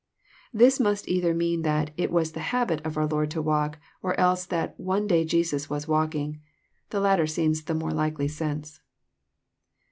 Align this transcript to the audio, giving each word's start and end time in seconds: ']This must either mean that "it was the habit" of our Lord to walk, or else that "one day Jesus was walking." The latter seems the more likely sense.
']This 0.51 0.79
must 0.79 1.07
either 1.07 1.31
mean 1.31 1.61
that 1.61 1.91
"it 1.95 2.09
was 2.09 2.31
the 2.31 2.39
habit" 2.49 2.83
of 2.83 2.97
our 2.97 3.05
Lord 3.05 3.29
to 3.29 3.39
walk, 3.39 3.77
or 4.01 4.19
else 4.19 4.47
that 4.47 4.73
"one 4.79 5.05
day 5.05 5.23
Jesus 5.23 5.69
was 5.69 5.87
walking." 5.87 6.41
The 6.89 6.99
latter 6.99 7.27
seems 7.27 7.61
the 7.65 7.75
more 7.75 7.91
likely 7.91 8.27
sense. 8.27 8.81